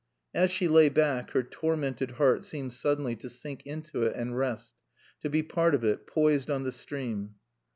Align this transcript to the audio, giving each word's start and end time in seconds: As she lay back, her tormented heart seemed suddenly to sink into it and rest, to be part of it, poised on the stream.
As 0.33 0.49
she 0.49 0.67
lay 0.67 0.89
back, 0.89 1.29
her 1.33 1.43
tormented 1.43 2.13
heart 2.13 2.43
seemed 2.43 2.73
suddenly 2.73 3.15
to 3.17 3.29
sink 3.29 3.67
into 3.67 4.01
it 4.01 4.15
and 4.15 4.35
rest, 4.35 4.73
to 5.19 5.29
be 5.29 5.43
part 5.43 5.75
of 5.75 5.83
it, 5.83 6.07
poised 6.07 6.49
on 6.49 6.63
the 6.63 6.71
stream. 6.71 7.35